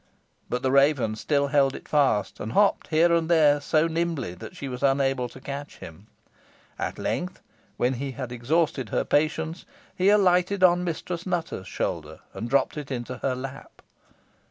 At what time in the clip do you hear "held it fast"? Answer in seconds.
1.49-2.39